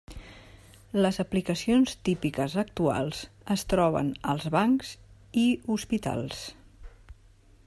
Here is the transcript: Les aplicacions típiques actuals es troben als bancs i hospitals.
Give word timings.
Les 1.05 1.19
aplicacions 1.23 1.93
típiques 2.09 2.57
actuals 2.63 3.21
es 3.59 3.67
troben 3.75 4.11
als 4.35 4.51
bancs 4.59 4.95
i 5.45 5.49
hospitals. 5.77 6.45